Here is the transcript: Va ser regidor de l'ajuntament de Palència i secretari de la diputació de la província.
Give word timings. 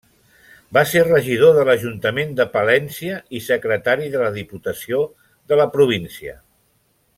Va 0.77 0.81
ser 0.91 1.01
regidor 1.07 1.53
de 1.57 1.65
l'ajuntament 1.69 2.33
de 2.39 2.47
Palència 2.55 3.19
i 3.41 3.43
secretari 3.49 4.09
de 4.17 4.25
la 4.25 4.33
diputació 4.41 5.05
de 5.53 5.63
la 5.63 5.71
província. 5.79 6.39